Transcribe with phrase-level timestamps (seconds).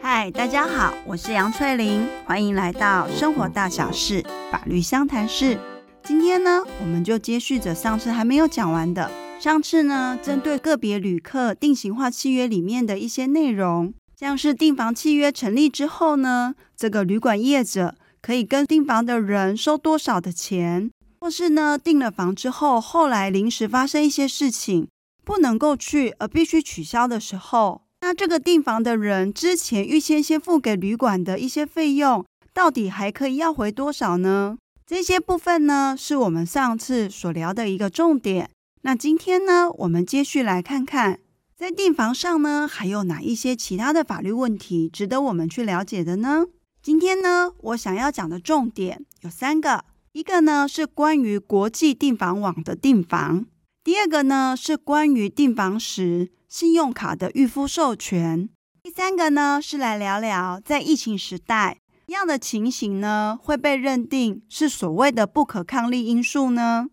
[0.00, 5.58] 嗨，大家好，我是杨翠玲，欢迎来到生活大小事法律相谈室。
[6.04, 9.10] 今天呢，我们就接续着上次还没有讲完的。
[9.40, 20.90] 上次呢，针对个别旅客定型化契约里面的一些内容，像是订房契约成立之后呢，这个旅馆业者可以跟订房的人收多少的钱，
[21.22, 24.88] 或是呢，订了房之后，后来临时发生一些事情，
[25.24, 34.58] 不能够去而必须取消的时候，那这个订房的人之前预先先付给旅馆的一些费用，到底还可以要回多少呢？
[34.84, 38.50] 这些部分呢，是我们上次所聊的一个重点。
[38.80, 41.20] 那今天呢，我们继续来看看，
[41.56, 46.46] 在订房上呢，还有哪一些其他的法律问题值得我们去了解的呢？
[46.82, 53.46] 今天呢，我想要讲的重点有三个，一个呢是关于国际订房网的订房，
[53.82, 58.50] 第二个呢是关于订房时信用卡的预付授权，
[58.82, 61.78] 第三个呢是来聊聊在疫情时代。
[62.08, 66.88] 一样的情形呢，会被认定是所谓的不可抗力因素呢？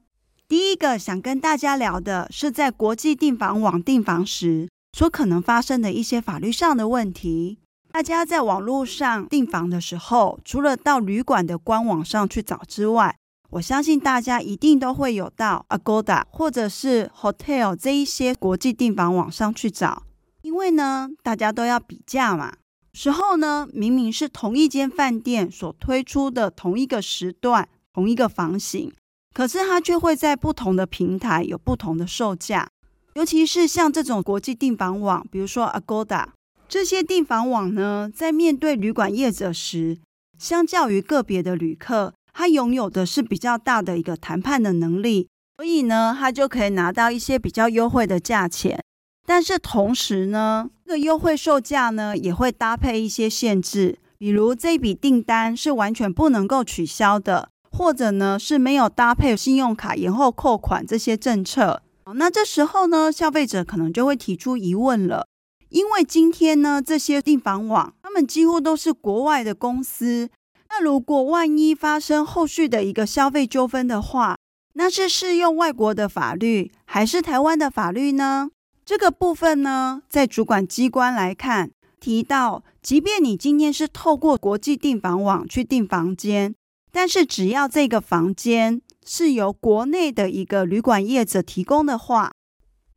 [0.47, 7.59] 第一个想跟大家聊的是，在国际订房网订房时所可能发生的一些法律上的问题。
[7.92, 13.16] 大家在网络上订房的时候，除了到旅馆的官网上去找之外，
[13.50, 20.04] 我相信大家一定都会有到 Agoda 或者是 Hotel 这一些国际订房网上去找，
[20.44, 22.54] 因为呢，大家都要比价嘛。
[22.94, 28.94] 时候呢，明明是同一间饭店所推出的同一个时段、同一个房型，
[29.34, 32.70] 可是它却会在不同的平台有不同的售价。
[33.16, 36.28] 尤其是像这种国际订房网，比如说 Agoda
[36.70, 39.98] 这些订房网呢，在面对旅馆业者时，
[40.38, 48.80] 相较于个别的旅客，他拥有的是比较大的一个谈判的能力，所以呢，他就可以拿到一些比较优惠的价钱。
[49.25, 61.81] 但是同时呢，这个优惠售价呢也会搭配一些限制，比如这笔订单是完全不能够取消的，或者呢是没有搭配信用卡延后扣款这些政策。
[62.13, 65.25] 那这时候呢，消费者可能就会提出疑问了，
[65.69, 70.30] 因为今天呢这些订房网他们几乎都是国外的公司，
[70.69, 74.35] 那如果万一发生后续的一个消费纠纷的话，
[74.74, 78.50] 那是适用外国的法律还是台湾的法律呢？
[78.85, 81.69] 这个部分呢，在主管机关来看，
[82.00, 86.56] 提到，即便你今天是透过国际订房网去订房间，
[86.91, 92.31] 但是只要这个房间是由国内的一个旅馆业者提供的话，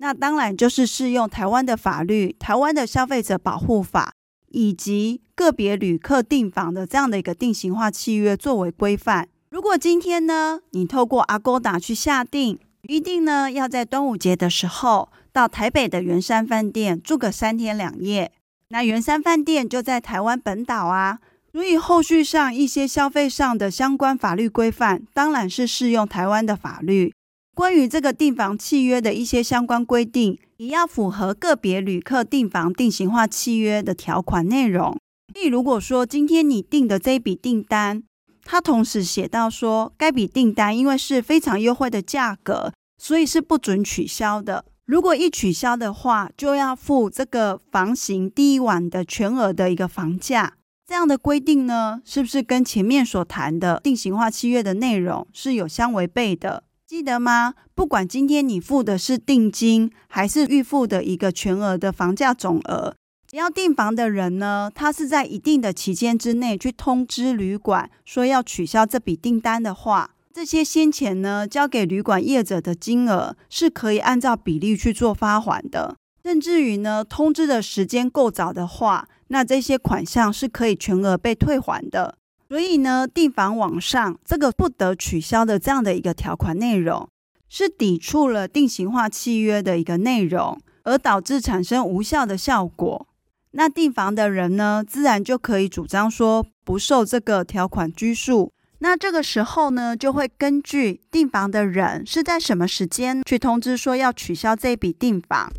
[0.03, 4.13] 那当然就是适用台湾的法律、台湾的消费者保护法
[4.49, 9.29] 以及个别旅客订房的这样的一个定型化契约作为规范。
[9.51, 12.59] 如果今天呢，你透过 Agoda 去下订，
[12.89, 15.11] 一定呢要在端午节的时候。
[15.33, 18.33] 到台北的圆山饭店住个三天两夜，
[18.69, 21.21] 那圆山饭店就在台湾本岛啊，
[21.53, 27.15] 所以后续上一些消费上的相关法律规范，当然是适用台湾的法律。
[27.55, 34.97] 关于这个订房契约的一些相关规定，也要符合个别旅客订房定型化契约的条款内容。
[35.35, 38.03] 所以如果说今天你订的这一笔订单，
[38.45, 44.65] 它同时写到说，该笔订单因为是非常优惠的价格，所以是不准取消的。
[44.87, 50.55] 如果一取消的话，就要付这个房型第一晚的全额的一个房价。
[50.87, 56.65] 这样的规定呢，是不是跟前面所谈的定型化契约的内容是有相违背的？
[56.92, 57.54] 记得吗？
[57.75, 62.94] 不管今天你付的是定金，还是预付的一个全额的房价总额，
[63.26, 70.10] 只要订房的人呢，他是在一定的期间之内去通知旅馆说要取消这笔订单的话。
[70.34, 82.16] 这些先前呢交给旅馆业者的金额是可以按照比例去做发还的，甚至于呢通知的时间够早的话，那这些款项是可以全额被退还的。
[82.53, 87.09] 所以呢，订房网上这个不得取消的这样的一个条款内容，
[87.49, 93.07] 是抵触了定型化契约的一个内容，而导致产生无效的效果。
[93.53, 98.53] 那订房的人呢，自然就可以主张说不受这个条款拘束。
[98.81, 105.51] 那这个时候呢，就会根据订房的人是在什么时间去通知说要取消这笔订房，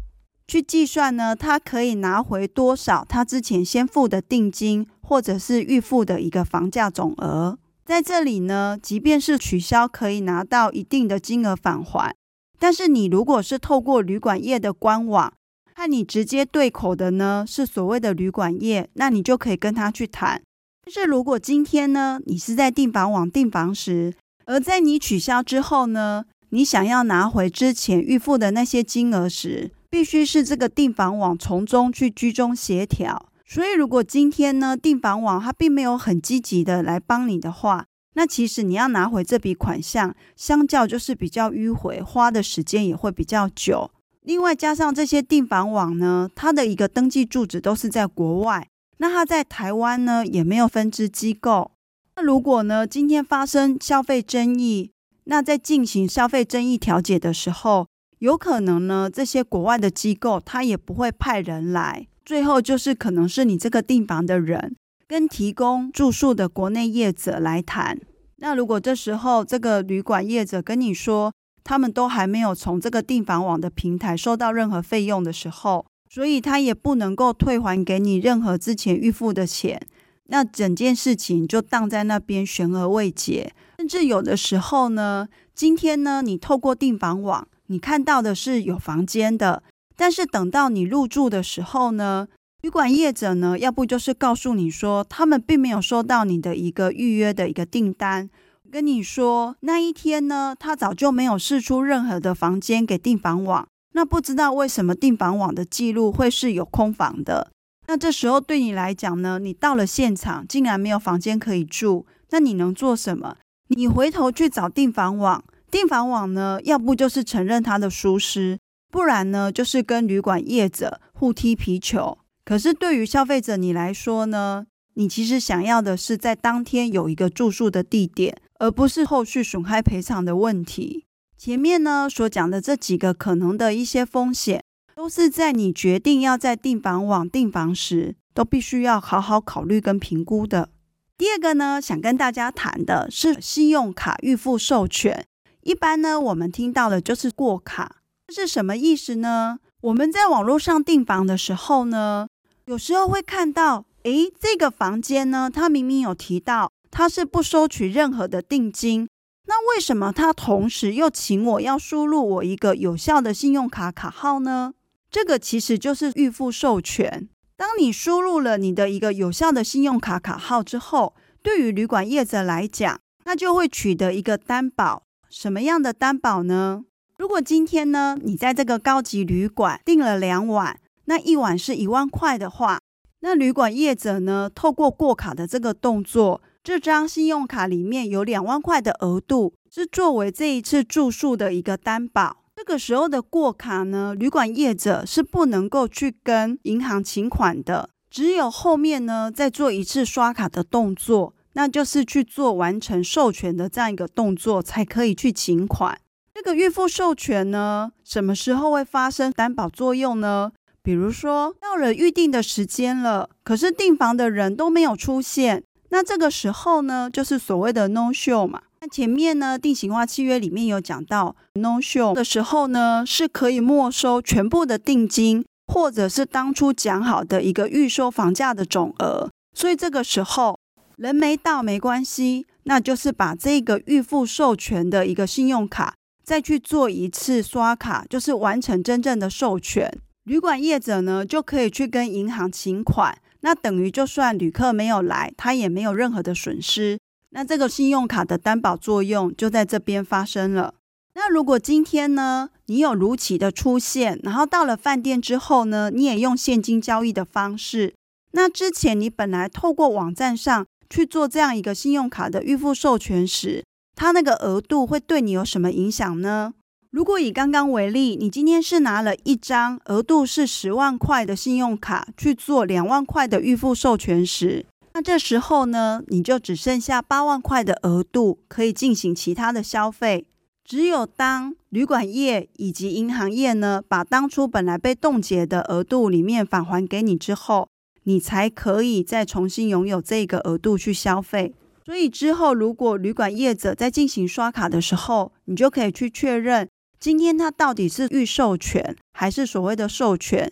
[0.47, 7.59] 去计算呢，他可以拿回多少他之前先付的定金或者是预付的一个房价总额。
[7.85, 12.15] 在这里呢，即便是取消可以拿到一定的金额返还，
[12.57, 15.33] 但是你如果是透过旅馆业的官网，
[15.75, 20.41] 和你直接对口的呢是所谓的旅馆业，那你就可以跟他去谈。
[20.85, 24.13] 但是如果今天呢，你是在订房网订房时，
[24.45, 33.25] 而在你取消之后呢，你想要拿回之前预付的那些金额时，必须是这个订房网从中去居中协调。
[33.53, 37.85] 所以，如果今天呢，订房网它并没有很积极的来帮你的话，
[38.15, 43.91] 那其实你要拿回这笔款项，相较就是比较迂回，花的时间也会比较久。
[44.23, 48.67] 另外，加上这些订房网呢，它的一个登记住址都是在国外，
[48.97, 51.73] 那它在台湾呢也没有分支机构。
[52.15, 54.89] 那如果呢，今天发生消费争议，
[55.25, 57.85] 那在进行消费争议调解的时候，
[58.17, 64.75] 有可能呢，这些国外的机构他也不会派人来，最后就是可能是你这个订房的人
[65.07, 67.99] 跟提供住宿的国内业者来谈。
[68.37, 71.33] 那如果这时候这个旅馆业者跟你说，
[71.63, 79.81] 他们都还没有从这个订房网的平台收到任何费用的时候，所以他也不能够退还给你任何之前预付的钱。
[80.27, 83.53] 那整件事情就荡在那边，悬而未决。
[83.77, 89.63] 甚至有的时候呢，今天呢，你透过订房网，你看到的是有房间的，
[89.95, 92.27] 但是等到你入住的时候呢，
[92.61, 98.29] 旅馆业者呢，要不就是告诉你说，他们并没有收到你的一个预约的一个订单，
[98.71, 103.67] 跟你说那一天呢，他早就没有试出任何的房间给订房网。
[103.95, 107.51] 那不知道为什么订房网的记录会是有空房的？
[107.85, 113.35] 那这时候对你来讲呢，你到了现场竟然没有房间可以住，那你能做什么？
[113.67, 118.57] 你回头去找订房网，订房网呢，要不就是承认他的疏失，
[118.93, 122.19] 不然呢就是跟旅馆业者互踢皮球。
[122.45, 131.05] 可是对于消费者你来说呢，你其实想要的是在当天有一个住宿的地点，而不是后续损害赔偿的问题。
[131.35, 134.63] 前面呢所讲的这几个可能的一些风险。
[134.95, 140.69] 都是在你决定要在订房网订房时，都必须要好好考虑跟评估的。
[141.17, 145.25] 第二个呢，想跟大家谈的是信用卡预付授权。
[145.63, 149.59] 一般呢，我们听到的就是过卡，这是什么意思呢？
[149.81, 152.27] 我们在网络上订房的时候呢，
[152.65, 159.07] 有时候会看到，诶，这个房间呢，它明明有提到它是不收取任何的定金。
[159.45, 164.73] 那为什么他同时又请我要输入我一个有效的信用卡卡号呢？
[165.11, 167.27] 这个其实就是预付授权。
[167.57, 175.03] 当你输入了你的一个有效的信用卡卡号之后，对于旅馆业者来讲，那就会取得一个担保。
[175.29, 176.85] 什么样的担保呢？
[177.15, 182.79] 如果今天呢，你在这个高级旅馆订了两晚，那一晚是一万块的话，
[183.19, 192.37] 那旅馆业者呢，透过过卡的这个动作，这张信用卡里面有两万块的额度，是作为这一次住宿的一个担保。
[192.55, 205.99] 这个时候的过卡呢，旅馆业者是不能够去跟银行请款的，只有后面呢再做一次刷卡的动作，那就是去做完成授权的这样一个动作，才可以去请款。
[206.43, 210.51] 这个预付授权呢，什么时候会发生担保作用呢？
[210.83, 218.63] 比如说到了预定的时间了，可是订房的人都没有出现，那这个时候呢，就是所谓的 no show 嘛。
[218.81, 229.29] 那前面呢，定型化契约里面有讲到，no show 的时候呢，是可以没收全部的定金，或者是当初讲好的一个预收房价的总额。
[229.55, 230.59] 所以这个时候
[230.97, 235.93] 人没到没关系，那就是把这个预付授权的一个信用卡
[236.23, 239.91] 再去做一次刷卡，就是完成真正的授权。
[240.23, 246.97] 旅馆业者呢就可以去跟银行请款，那等于就算旅客没有来，他也没有任何的损失。
[247.31, 250.75] 那这个信用卡的担保作用就在这边发生了。
[251.15, 257.93] 那如果今天呢，你有如期的出现，然后到了饭店之后呢，你也用现金交易的方式，
[258.31, 263.63] 那之前你本来透过网站上去做这样一个信用卡的预付授权时，
[263.95, 266.53] 它那个额度会对你有什么影响呢？
[266.89, 280.25] 如果以刚刚为例，你今天是拿了一张额度是十万块的信用卡去做两万块的预付授权时，那这时候呢，你就只剩下八万块的额度可以进行其他的消费。
[280.63, 287.67] 只有当旅馆业以及银行业呢，把当初本来被冻结的额度里面返还给你之后，
[288.03, 291.53] 你才可以再重新拥有这个额度去消费。
[291.85, 300.51] 所以之后，如果旅馆业者在进行刷卡的时候，你就可以去确认今天它到底是预授权还是所谓的授权。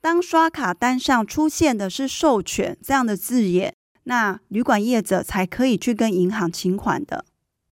[0.00, 3.72] 当刷卡单上出现的是授权这样的字眼。
[4.04, 7.24] 那旅馆业者才可以去跟银行请款的。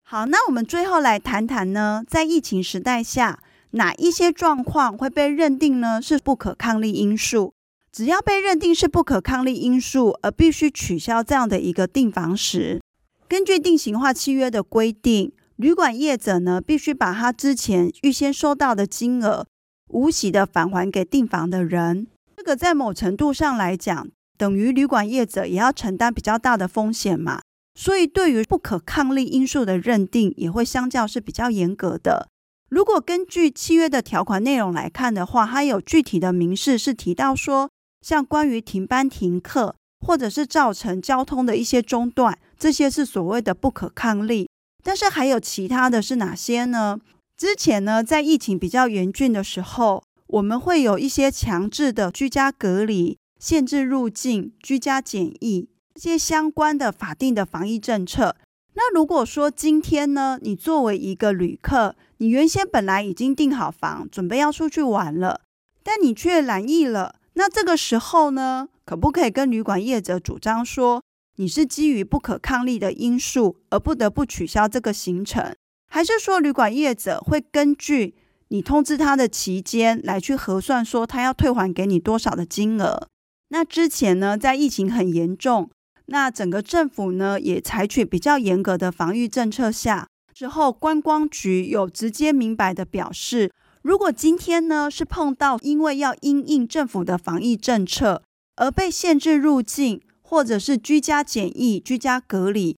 [0.04, 7.52] 好，那我们最后来谈谈呢，在疫情时代下，哪一些状况会被认定呢是不可抗力因素？
[7.90, 12.80] 只要被认定是不可抗力因素，而必须取消这样的一个订房时，
[13.30, 19.46] 根据定型化契约的规定，旅馆业者呢，必须把他之前预先收到的金额
[19.90, 22.08] 无息的返还给订房的人。
[22.36, 27.40] 这个在某程度上来讲，等于旅馆业者也要承担比较大的风险嘛。
[27.76, 32.26] 所以，对于不可抗力因素的认定，也会相较是比较严格的。
[32.68, 37.70] 如果根据契约的条款内容来看的话，它有具体的明示是提到说，
[38.04, 44.48] 像关于停班停课，或者是造成交通的一些中断，这些是所谓的不可抗力。
[44.82, 46.98] 但是还有其他的是哪些呢？
[47.36, 58.36] 之前呢，在疫情比较严峻的时候，我们会有一些强制的居家隔离、限制入境、居家检疫这些相关的法定的防疫政策。
[58.74, 65.40] 那如果说今天呢，你作为一个旅客，你原先本来已经订好房，准备要出去玩了，
[65.82, 71.00] 但你却染疫了，那这个时候呢，可不可以跟旅馆业者主张说，
[71.36, 75.54] 你是基于不可抗力的因素而不得不取消这个行程？
[75.86, 78.16] 还是说旅馆业者会根据
[78.48, 83.06] 你通知他的期间来去核算，说他要退还给你多少的金额？
[83.50, 85.70] 那之前呢，在疫情很严重，
[86.06, 98.24] 那整个政府呢也采取比较严格的防御政策下之后，观光局有直接明白的表示，如果今天呢是碰到因为要因应政府的防疫政策。
[98.60, 102.76] 而被限制入境，或者是居家检疫、居家隔离，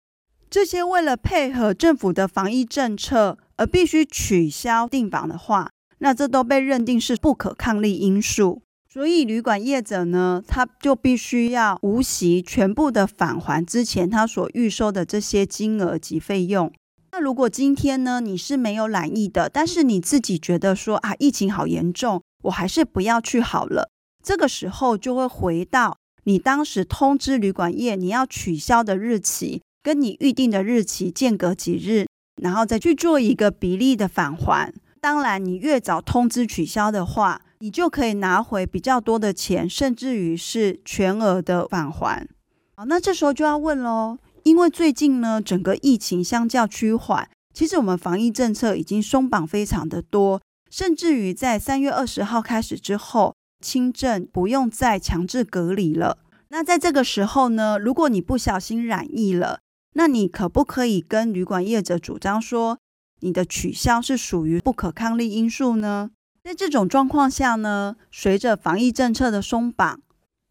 [0.51, 5.71] 这些为了配合政府的防疫政策而必须取消订房的话，
[6.01, 8.61] 那这都被认定是不可抗力因素。
[8.93, 16.71] 所以旅馆业者呢，他就必须要无息全部的返还之前他所预收的这些金额及费用。
[17.13, 23.91] 那如果今天呢，你是没有染疫的，但是你自己觉得说啊，疫情好严重，我还是不要去好了。
[24.23, 32.07] 这个时候就会回到你当时通知旅馆业你要取消的日期，跟你预定的日期间隔几日，
[32.43, 34.73] 然后再去做一个比例的返还。
[35.01, 42.29] 当然，你越早通知取消的话，你就可以拿回比较多的钱，甚至于是全额的返还。
[42.77, 53.35] 好，那这时候就要问喽，因为最近呢，整个疫情相较趋缓，其实我们防疫政策已经松绑非常的多，甚至于在三月二十号开始之后。
[53.61, 56.19] 轻症不用再强制隔离了。
[56.49, 59.61] 那在这个时候呢，如果你不小心染疫了，
[59.95, 62.79] 那你可不可以跟旅馆业者主张说，
[63.21, 66.11] 你的取消是属于不可抗力因素呢？
[66.43, 70.01] 在这种状况下呢，随着防疫政策的松绑，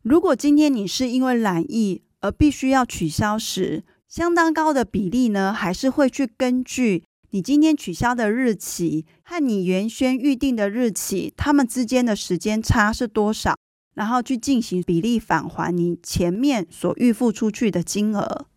[0.04, 7.04] 如果今天你是因为染疫而必须要取消时，相当高的比例呢，还是会去根据。
[7.32, 13.56] 你今天取消的日期和你原先预定的日期，他们之间的时间差是多少？
[13.94, 18.48] 然后去进行比例返还你前面所预付出去的金额。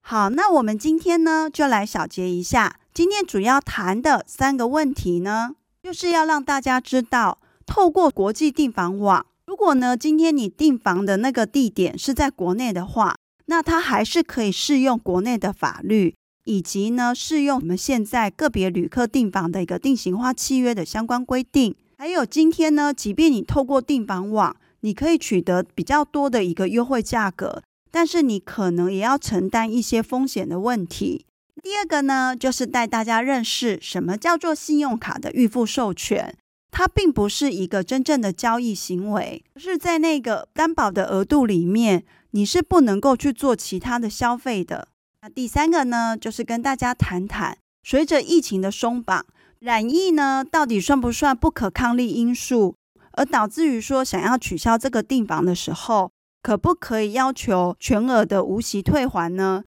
[0.00, 2.80] 好，那我们今天呢，就来小结一下。
[2.92, 16.16] 今天主要谈的三个问题呢，就是要让大家知道，透过国际订房网，如果呢，今天你订房的那个地点是在国内的话，那它还是可以适用国内的法律。
[16.50, 31.24] 以及呢，适用我们现在个别旅客订房的一个定型化契约的相关规定，还有今天呢，即便你透过订房网，你可以取得比较多的一个优惠价格，但是你可能也要承担一些风险的问题。
[31.62, 36.36] 第二个呢，就是带大家认识什么叫做信用卡的预付授权，
[36.72, 42.02] 它并不是一个真正的交易行为，是在那个担保的额度里面，
[42.32, 44.88] 你是不能够去做其他的消费的。
[45.22, 49.24] 那第三个呢，就是跟大家谈谈，随着疫情的松绑，
[49.58, 52.74] 染疫呢到底算不算不可抗力因素，
[53.12, 56.10] 而导致于说想要取消这个订房的时候，
[56.42, 59.64] 可不可以要求全额的无息退还呢？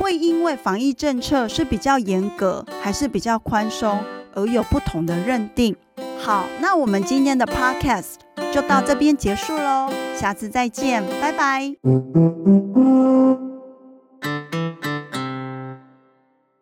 [0.00, 5.76] 会因为防疫政策是比较严格，还是比较宽松，而有不同的认定。
[6.18, 8.14] 好，那我们今天的 podcast
[8.52, 11.74] 就到这边结束喽，下次再见，拜拜。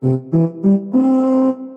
[0.02, 1.72] Thank you.